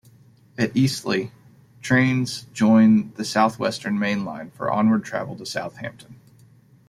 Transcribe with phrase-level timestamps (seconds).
[0.57, 1.29] At Eastleigh,
[1.83, 6.19] trains join the South Western Main Line for onward travel to Southampton.